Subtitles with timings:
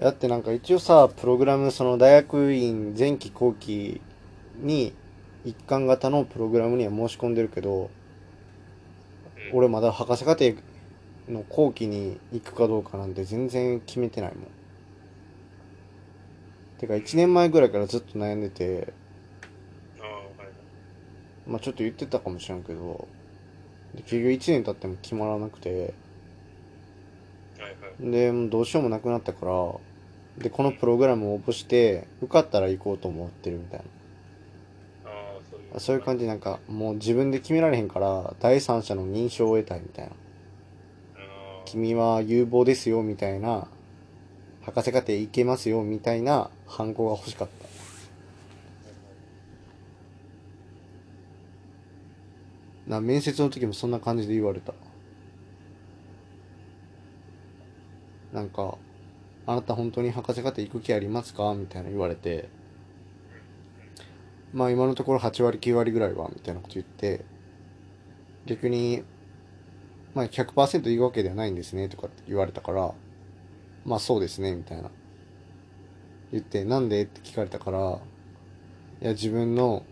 [0.00, 4.00] だってなんか一応さ、プログラム、その大学院前期後期
[4.60, 4.92] に
[5.44, 7.90] 一貫型のプログラムには申し込んでるけど、
[9.50, 10.52] うん、俺まだ博士課程
[11.28, 14.44] の後期に行くかどうかなんて全然決めてないもん。
[16.78, 18.92] てか1年前ぐらいからずっと悩んでて。
[21.44, 23.08] まあちょっと言ってたかもしれんけど、
[23.94, 25.92] で結局1年経っても決まらなくて。
[27.98, 29.52] で、もうどうしようもなくなったから、
[30.38, 33.80] で、このプログラムを応募して、受かったら行こうと思ってるみたい
[35.04, 35.10] な。
[35.10, 35.80] ああ、そういう。
[35.80, 40.12] そういう感じなんか、もう自分で決められへんから、第三者の認証を得たいみたいな。
[41.64, 43.68] 君は有望ですよみたいな、
[44.62, 47.68] 博士課程行けますよみたいな反抗が欲しかった。
[52.90, 54.72] な、面接の時もそんな感じで言われた。
[58.32, 58.78] なんか、
[59.48, 61.54] あなた本当に博士課程行く気ありますか？
[61.54, 62.50] みたいな言われて、
[64.52, 67.24] まあ今のところ8割9割ぐらいは、みたいなこと言って、
[68.44, 69.04] 逆に、
[70.14, 72.92] まあ100%言うわけではないんですね、とかって言われたから、
[73.86, 74.90] まあそうですね、みたいな。
[76.30, 78.00] 言って、なんでって聞かれたから、
[79.00, 79.82] いや、自分の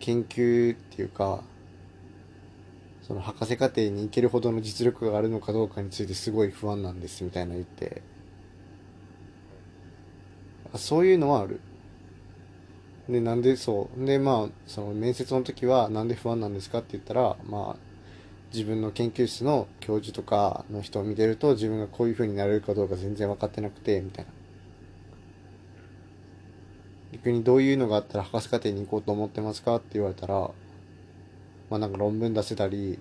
[0.00, 1.44] 研究っていうか、
[3.02, 8.02] その博士課程に行けるほどの実力があるのかどうかについてすごい不安なんですみたいな言って。
[10.76, 11.60] そういうのはある。
[13.08, 14.04] でなんでそう。
[14.04, 17.76] でまあその面接の時はなんで不安なんですかって言ったらまあ
[18.52, 24.30] 自分の研究室の教授とかの人を見てると自分がこういう風になれるかどうか全然分かってなくてみたいな。
[27.12, 30.50] 逆にどういうのがあったら博士課程に行こうと思ってますかって言われたら
[31.70, 32.98] まあなんか論文出せたり、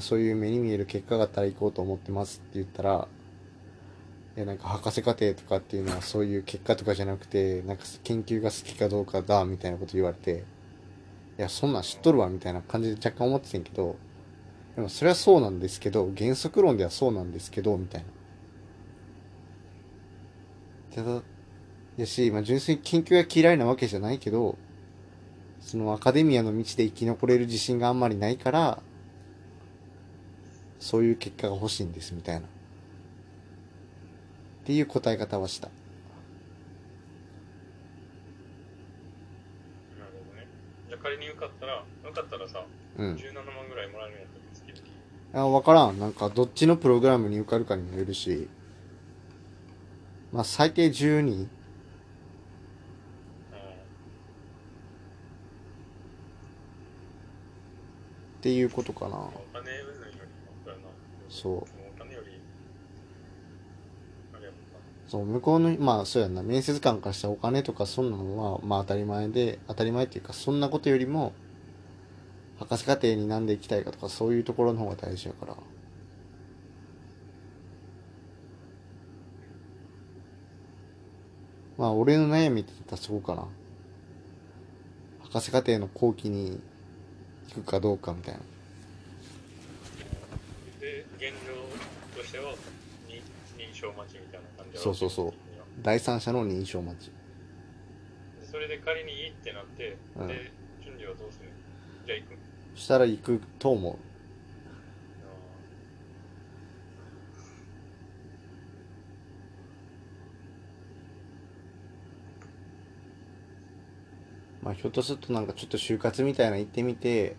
[0.00, 3.08] そういう目に見える結果があったら行こうと思ってますって言ったら、
[4.34, 10.44] いやなんか博士課程とかっていうのはそういう結果とかじゃなくて、なんか研究が好きかどうかだみたいなこと言われて、
[11.38, 13.96] いやそんなん知っとるわみたいな感じで若干思ってたんけど、
[14.74, 18.04] でもそれはそうなんですけど、原則論ではそうなんですけど、みたい
[20.96, 21.02] な。
[21.02, 21.22] ただ、
[21.98, 24.56] やし、まあ純粋に研究が嫌いなわけじゃないけど、
[25.60, 28.82] そのアカデミアの道で生き残れる自信があんまりないから、
[30.80, 32.46] そういう結果が欲しいんですみたいな。
[34.62, 35.68] っていう答え方はした。
[39.98, 40.46] なるほどね。
[40.88, 42.64] じゃあ仮に受かったら、受かったらさ、
[42.96, 43.14] うん。
[43.14, 44.72] 17万ぐらいもらえるんやったら月
[45.32, 45.48] あ、々。
[45.54, 45.98] わからん。
[45.98, 48.48] なんか、どっちのプログラムに受かるかにもよるし、
[50.32, 51.48] まあ、最低12。
[53.52, 53.56] あ
[58.38, 59.10] っていうことかな。
[59.10, 60.80] そうやな。
[61.28, 62.40] そうお金より、
[64.34, 64.78] あれやもんな。
[65.12, 66.42] そう、向こうの、まあ、そうやな。
[66.42, 71.34] 面接官からしたらお金とかそんなのは、まあ当たり前で、当たり前っていうか、そんなことよりも、
[72.58, 75.54] 博士課程になんで行きたいかとか、そういうところの方が大事やから。
[81.76, 83.46] まあ、俺の悩みって言ったらそこかな。
[85.24, 86.58] 博士課程の後期に
[87.54, 88.40] 行くかどうかみたいな。
[90.80, 92.54] で、現状としては、
[93.82, 95.32] 証待ちみたいな感じそうそうそう
[95.82, 97.06] 第三者の認証待ち。
[97.06, 100.52] でそれで仮にいいってなって、うんで、
[100.84, 101.50] 順次はどうする？
[102.06, 102.38] じゃあ行く
[102.76, 103.96] そしたら行くと思う。
[114.64, 117.34] まあ、ひょっとするとなんかちょっと就活みたいなの行ってみて、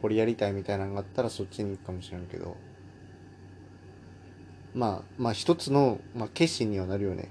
[0.00, 2.56] これやりたいみたいなのがあったらそっちに行くかもしれんけど。
[4.74, 7.28] まあ、まあ一つの、まあ、決心にはなるよね。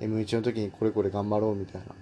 [0.00, 1.94] M1 の時にこれこれ頑張ろうみたいな。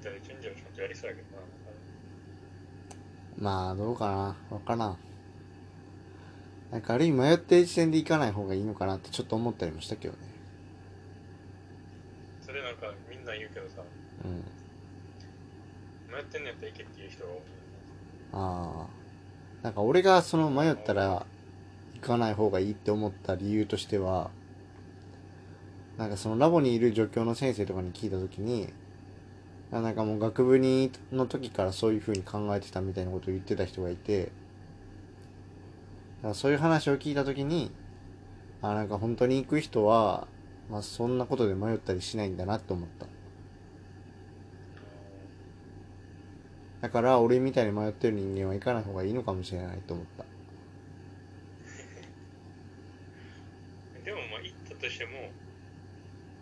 [0.00, 1.42] ったらやりそうやけどな。
[3.38, 4.36] まあ、どうかな。
[4.50, 4.98] わからん。
[6.70, 10.20] なんかある意味迷ってる時点で行かない方がいいのかなってちょっと思ったりもしたけどね。
[12.40, 13.82] それなんかみんな言うけどさ、
[14.24, 14.44] うん。
[16.12, 17.38] 迷ってんのやったら行けっていう人が多い。
[18.32, 19.00] ああ。
[19.62, 21.26] なんか俺がその迷ったら
[21.94, 24.30] 行かない方がいいって思った理由としては、
[25.98, 28.79] なんかそのラボにいる助教の先生とかに聞いたときに、あ
[29.70, 34.30] なんかもう学部にの時からそういう風に考えてたみたいなことを言ってた人がいて、だ
[36.22, 37.70] からそういう話を聞いたときに、
[38.62, 40.26] あなんか本当に行く人は、
[40.68, 43.06] まあそんなことで迷ったりしないんだなって思った。
[46.80, 50.24] だから俺みたいに迷ってる人間は行かない方がいいのかもしれないと思った。
[54.04, 55.10] でもまあ行ったとしても、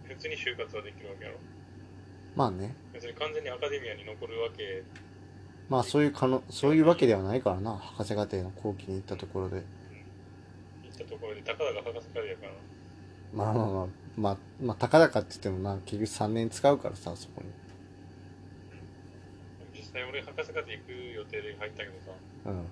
[0.04, 1.57] 普通に就活はできるわけやろ。
[2.38, 2.72] まあね。
[2.92, 4.84] 別に完全にアカデミアに残るわけ、
[5.68, 7.74] まあそういう可能、そういうわけではないからな。
[7.76, 9.56] 博士課程の後期に行ったところで。
[9.56, 12.52] 行ったところで、たかだか博士課程やから。
[13.32, 13.86] まあまあまあ、
[14.16, 17.50] まあ、まあ、たかだかって言ってもな、結局3年使うからさ、そこに。
[19.74, 22.12] 実際俺博士課程行く予定で入ったけどさ、
[22.46, 22.54] うん。
[22.54, 22.64] めっ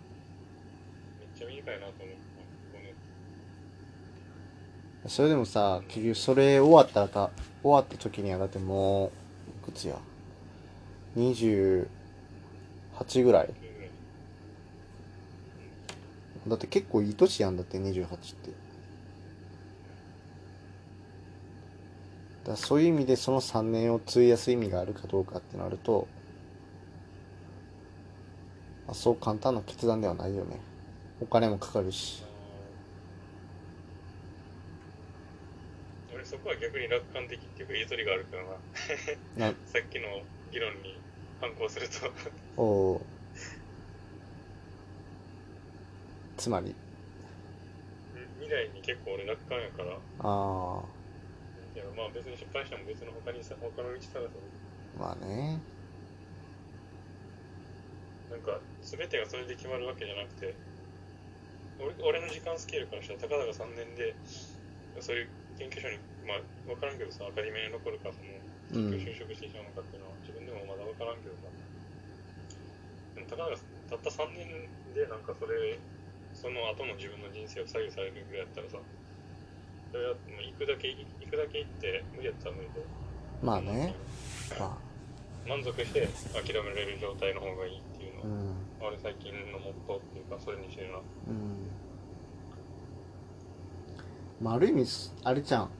[1.34, 2.16] ちゃ短いなと思っ
[5.08, 7.30] それでもさ、結局それ終わったらか、
[7.62, 9.12] 終わった時にはだってもう、い
[9.66, 9.96] くつや
[11.16, 11.88] ?28
[13.24, 13.50] ぐらい
[16.48, 18.50] だって結構いい年やんだって28って。
[22.44, 26.06] だそういう意味でその3年を費やす意味があるかどうかってなると、
[28.88, 30.60] あ、そう簡単な決断ではないよね。
[31.20, 32.22] お金もかかるし。
[36.14, 38.44] 俺そこは逆に楽観的っていうかゆとりがあるから
[39.34, 40.22] なな、さっきの
[40.52, 40.94] 議論に
[41.40, 42.06] 反抗すると。
[42.56, 43.00] おー。
[46.37, 46.72] つまり、
[48.38, 49.98] 未来に結構俺楽観やから。
[50.20, 50.84] あ
[51.75, 54.31] いやまあ別に失敗しても別の他にさ他の道探す
[54.96, 55.58] あ、まあね。
[58.31, 60.54] なんか全てがそれで決まるわけじゃなくて
[61.78, 64.14] 俺俺の時間スケールからしたらたかだか3年で
[65.00, 65.28] そういう
[65.58, 68.34] 研究所にまあ分からんけどさアカデミアに残るかその
[68.75, 71.46] うん就職してしまうのかっていうのは自分でもまだ分からんけどさ
[73.14, 74.46] でもたかだかたった3年
[74.94, 75.78] でなんかそれ
[76.34, 78.78] その後の自分の人生を左右されるぐらいやったらさ
[79.93, 82.82] それはもう行くだけ行くだけ行って無理やったら無理で
[83.43, 83.94] まあね。
[84.58, 84.78] ま
[85.46, 88.28] 満足して諦められる状態の方がいいっていうあ、う
[88.82, 88.93] のは、ん。
[88.93, 91.70] 俺最近のモットーっていうかそれにしてるなうん。
[94.40, 94.87] まあ、ある意味、
[95.25, 95.70] あれじゃん。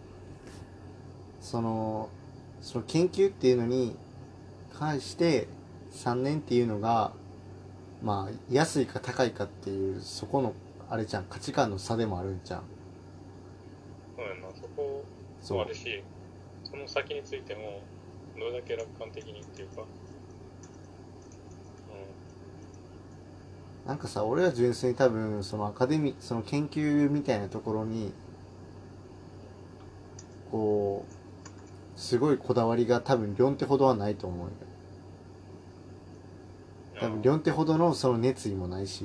[1.47, 2.09] その、
[2.61, 3.95] その研究っていうのに
[4.77, 5.47] 関して
[5.93, 7.13] 3年っていうのが、
[8.03, 10.55] まあ、安いか高いかっていう、そこの、
[10.91, 12.63] あれじゃん、価値観の差でもあるんじゃん。
[14.17, 15.05] そうやなそこ
[15.55, 16.03] もあるし
[16.65, 17.81] その先についても
[18.37, 19.87] どれだけ楽観的にっていうかう
[23.87, 28.13] なんかさ、俺は純粋に多分、そのアカデミー、その研究みたいなところに、
[30.51, 31.16] こう、
[31.97, 34.53] すごいこだわりが多分、両手ほどはないと思うよ。
[37.01, 39.05] 多分、両手ほどのその熱意もないし、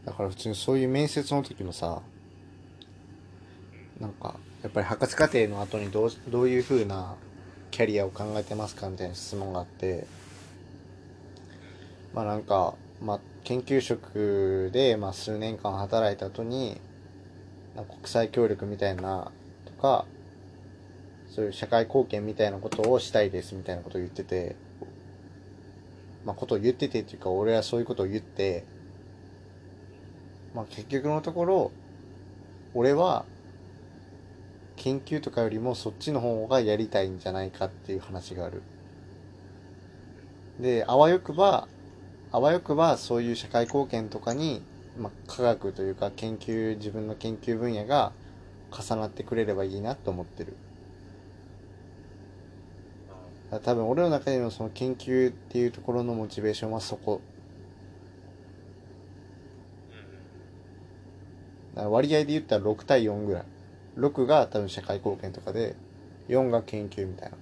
[0.05, 2.03] だから普通にそういう面接の時もさ、
[4.01, 7.15] なんか、やっぱり博士課程の後にどう、どういう風な
[7.71, 10.07] キャリアを考えてますかみたいな質問があって、
[12.13, 16.81] まあなんか、まあ研究職で、まあ数年間働いた後に、
[17.75, 19.31] 国際協力みたいな、
[19.65, 20.05] とか、
[21.29, 24.57] そういう社会貢献みたいなことをしたいですみたいなことを言ってて、
[26.25, 28.65] まあことを言っててっていうか、俺はそういうことを言って、
[30.53, 31.71] まあ結局のところ、
[32.75, 33.27] 俺は、
[34.77, 38.63] 研究とかよりもそっちの方がやりたいんじゃないかっていう話がある。
[40.59, 41.69] で、あわよくば、
[42.31, 44.67] あわよくばそういう社会貢献とかに、
[44.97, 48.17] まあ科学というか研究、自分の研究分野が
[48.71, 50.61] 重なってくれればいいなと思ってる。
[53.51, 57.25] ら多分俺の中でのその研究っていうところのモチベーションはそこ
[59.91, 63.45] うんだから割合で言ったら6対4ぐらい。
[63.97, 65.76] 6が多分社会貢献とかで
[66.29, 67.37] 4が研究みたいな。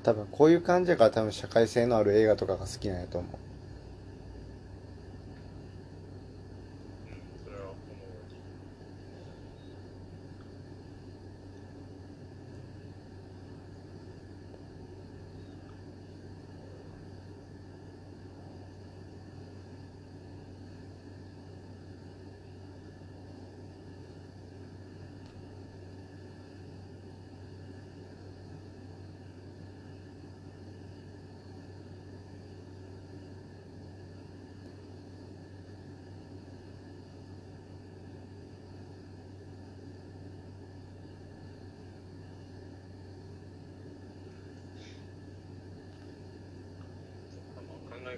[0.00, 3.57] 多分こういう感じだから多分社会性のある映画とかが好きなんやと思う。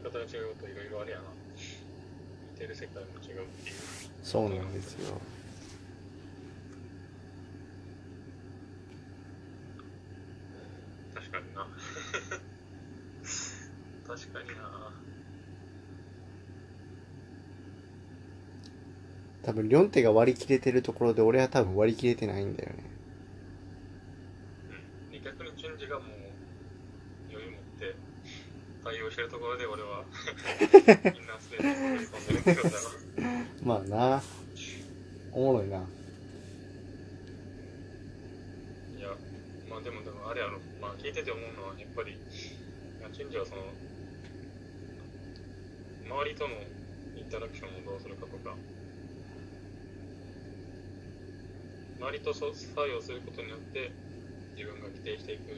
[0.03, 1.25] あの考え方が違うといろいろあれやな
[2.55, 3.77] 見てる世界も違うっていう
[4.23, 5.21] そうなんですよ
[11.15, 11.67] 確かにな
[14.07, 14.93] 確かにな
[19.43, 22.77] 多分リョンテが割り切れてるところで俺は多分割り切れてないんだよね
[24.69, 24.73] う
[25.09, 26.09] んで逆にチュンジがもう
[27.31, 27.97] 余裕持って
[29.01, 30.05] 対応してるところで俺は
[30.61, 34.23] インナースペースに飛び込んでるってことだなまあな。
[35.33, 35.79] おもろいな。
[35.79, 35.81] い
[39.01, 39.09] や
[39.71, 40.61] まあでもでもあれやろ。
[40.83, 42.15] まあ聞いてて思うのはやっぱりい
[43.01, 43.63] やチュンジはその
[46.05, 46.55] 周りとの
[47.17, 48.55] インタラクションをどうするかとか
[52.01, 53.93] 周りとそう作用することによって
[54.57, 55.57] 自分が規定していく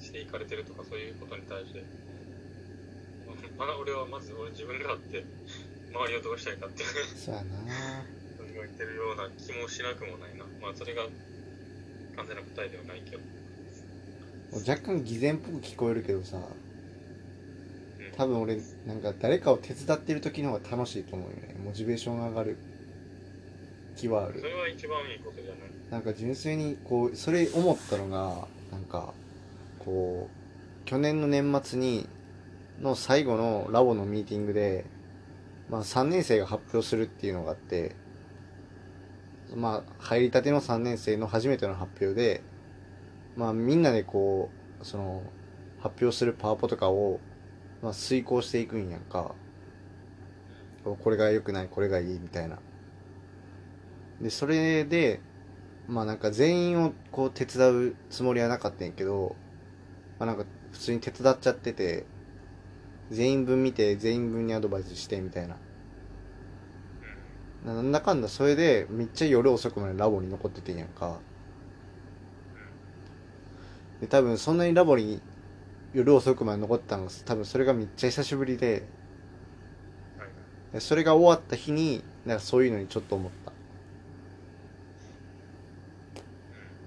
[0.00, 1.84] していかれてるとかそういうことに対して
[3.58, 5.24] まあ俺はまず俺自分があって
[5.92, 6.84] 周りをどうしたいかって
[7.16, 7.48] そうやな。
[7.58, 7.64] 考
[8.64, 10.44] えてるような気もしなくもないな。
[10.60, 11.02] まあそれが
[12.16, 13.22] 完全な答えではないけど。
[14.68, 18.12] 若干偽善っぽく聞こえるけどさうん。
[18.16, 21.54] 多分俺なんか誰かを手伝ってる時の方が楽しいと思うよね。
[21.64, 22.56] モチベーションが上がる
[23.96, 24.40] 気はある。
[24.40, 25.70] それは一番いいことじゃない？
[25.90, 29.12] なんか純粋にこうそれ思ったのがなんか
[29.78, 32.08] こう去年の年末に
[32.80, 34.86] の最後のラボのミーティングで、
[35.68, 37.94] まあ、3年生が発表するっていうのがあって
[39.54, 42.42] まあ入りたての3年生の初めての発表で
[43.36, 45.22] まあみんなでこうその
[45.80, 47.20] 発表するパワポとかを、
[47.82, 49.34] まあ、遂行していくんやんか。
[50.82, 52.58] これが良くないこれがいいみたいな。
[54.20, 55.20] でそれで
[55.88, 59.36] まあなんか全員をこう手伝うつもりはなかったんやけど、
[60.18, 62.06] まあなんか普通に手伝っちゃってて、
[63.10, 65.56] 全員分見て全員分にアドバイスしてみたいな。
[67.64, 71.18] なんだかんだそれでめっちゃ夜遅くまでラボに残っててんやんか。
[74.00, 75.20] で多分そんなにラボに
[75.92, 78.84] 夜遅くまで残ってたのが多分それがめっちゃ久しぶりで
[80.78, 83.50] それが終わった日になんかそういうのにちょっと思った。
[83.50, 83.54] う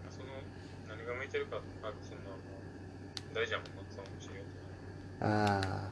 [0.07, 0.25] んその
[0.87, 2.37] 何が向いてるかあそんなも
[3.31, 4.35] う大事やもんなその仕事
[5.21, 5.91] ああ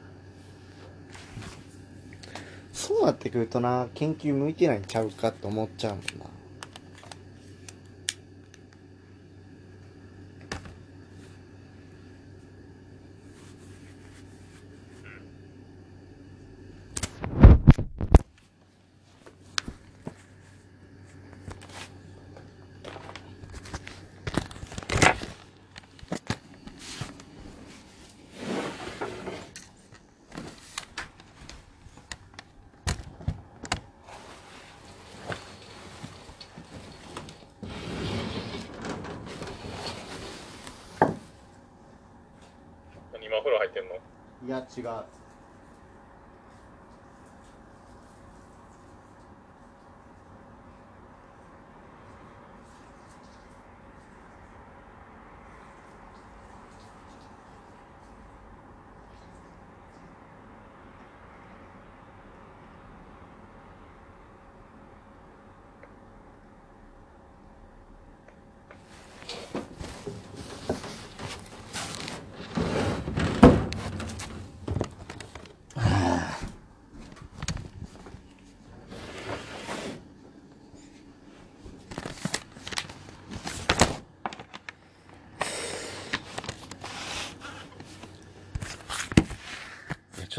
[2.73, 6.30] そうなってくるとな研究向いてないんちゃうかって思っちゃうもんな。
[43.31, 43.95] 今お風呂入ってんの？
[44.45, 45.20] いや違う。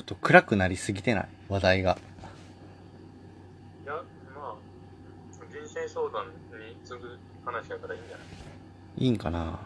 [0.02, 1.28] ょっと暗くなりすぎてない？
[1.48, 1.98] 話題が。
[3.84, 4.00] いや、ま
[4.48, 4.54] あ、
[5.52, 9.04] 人生相談に次ぐ話やからいいんじゃない？
[9.04, 9.58] いいんかな？